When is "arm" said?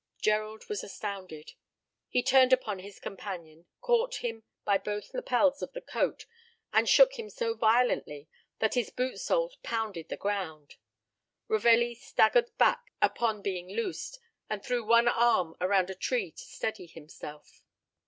15.07-15.55